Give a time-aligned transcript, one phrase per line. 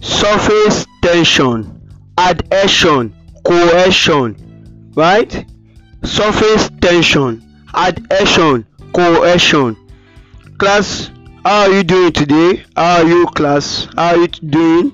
[0.00, 1.80] surface tension
[2.18, 3.14] adhesion
[3.44, 4.36] cohesion
[4.94, 5.44] right?
[6.04, 7.42] Surface tension
[7.74, 9.76] adhesion cohesion.
[10.58, 11.10] Class
[11.44, 12.64] how are you doing today?
[12.76, 13.88] How are you class?
[13.96, 14.92] How are you doing?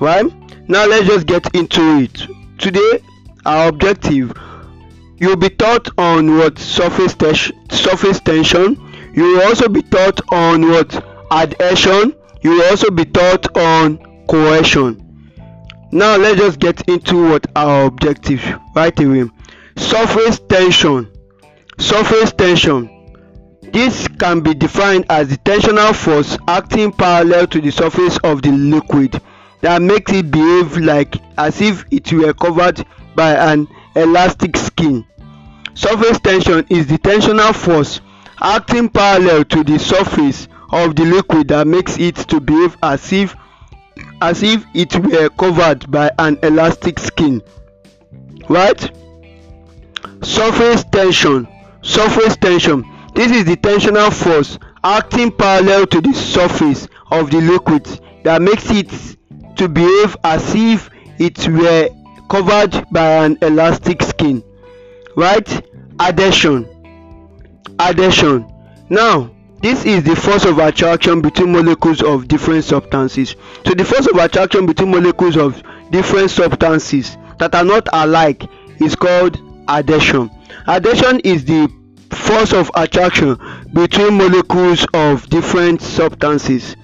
[0.00, 0.26] Right?
[0.68, 2.26] Now let's just get into it.
[2.58, 3.00] Today
[3.46, 4.32] our objective
[5.18, 7.14] you'll be taught on what surface
[7.70, 8.76] surface tension.
[9.14, 12.14] You will also be taught on what adhesion.
[12.42, 15.04] You will also be taught on cohesion
[15.94, 19.30] now let's just get into what our objective right away.
[19.76, 21.08] Surface tension.
[21.78, 22.90] Surface tension.
[23.72, 28.50] This can be defined as the tensional force acting parallel to the surface of the
[28.50, 29.20] liquid
[29.60, 35.06] that makes it behave like as if it were covered by an elastic skin.
[35.74, 38.00] Surface tension is the tensional force
[38.40, 43.36] acting parallel to the surface of the liquid that makes it to behave as if
[44.20, 47.42] as if it were covered by an elastic skin
[48.48, 48.90] right?
[50.22, 51.46] Surface tension
[51.82, 52.84] surface tension.
[53.14, 57.86] This is the tensional force acting parallel to the surface of the liquid
[58.24, 58.90] that makes it
[59.56, 61.88] to behave as if it were
[62.28, 64.42] covered by an elastic skin
[65.16, 65.48] right?
[66.00, 66.66] Adhesion
[67.78, 68.46] adhesion.
[68.88, 69.33] Now
[69.64, 73.34] this is the force of attraction between molecules of different substances.
[73.64, 78.44] So the force of attraction between molecules of different substances that are not alike
[78.78, 80.30] is called adhesion.
[80.68, 81.72] Adhesion is the
[82.10, 83.38] force of attraction
[83.72, 86.76] between molecules of different substances.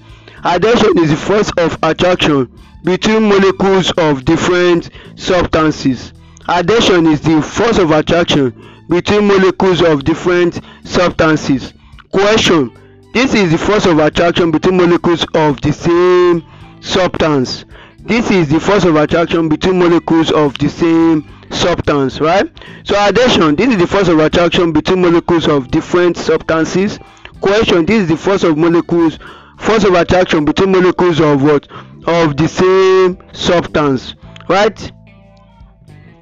[0.43, 2.51] Adhesion is the force of attraction
[2.83, 6.13] between molecules of different substances.
[6.49, 8.49] Adhesion is the force of attraction
[8.89, 11.73] between molecules of different substances
[12.11, 12.71] cohesion
[13.13, 16.45] this is the force of attraction between molecules of the same
[16.79, 17.65] substance.
[17.99, 22.49] This is the force of attraction between molecules of the same substance right?
[22.85, 26.99] So adhesion this is the force of attraction between molecules of different substances.
[27.41, 29.19] Question, this is the force of molecules
[29.59, 31.67] force of attraction between molecules of what?
[32.07, 34.15] Of the same substance
[34.47, 34.91] right?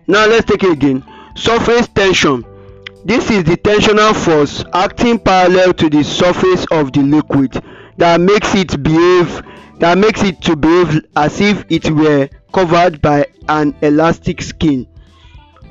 [0.07, 1.05] Now let's take it again.
[1.35, 2.43] Surface tension
[3.05, 7.61] this is the tensional force acting parallel to the surface of the liquid
[7.97, 9.41] that makes it behave
[9.79, 14.85] that makes it to behave as if it were covered by an elastic skin.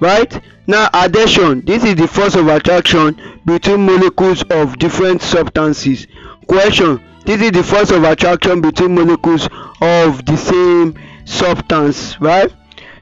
[0.01, 0.41] Right?
[0.67, 1.63] Now adhesion.
[1.67, 6.07] This is the force of attraction between molecules of different substances.
[6.49, 9.51] Cohesion this is the force of attraction between molecules
[9.83, 12.51] of the same substance right?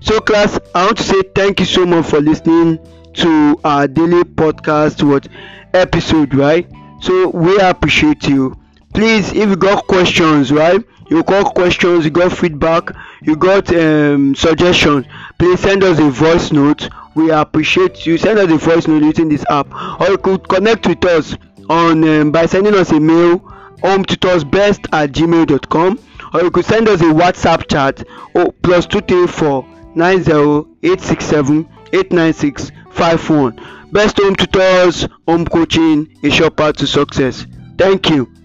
[0.00, 2.80] So class i want to say thank you so much for listening
[3.16, 5.28] to our daily podcast what
[5.74, 6.70] episode right?
[7.00, 8.56] So we appreciate you.
[8.94, 10.82] Please if you got questions right?
[11.08, 12.90] You got questions you got feedback
[13.22, 15.06] you got um, suggestions
[15.38, 16.88] please send us a voice note.
[17.14, 18.18] We appreciate you.
[18.18, 19.68] Send us a voice note using this app.
[20.00, 21.34] Or you could connect with us
[21.70, 23.38] on um, by sending us a mail
[23.82, 25.98] home tutorsbest at gmail.com
[26.34, 28.02] or you could send us a whatsapp chat
[28.34, 30.30] oh, plus 234 90
[30.82, 31.68] 867
[32.98, 37.46] 896 51 best home tutors home coaching a short path to success.
[37.78, 38.35] Thank you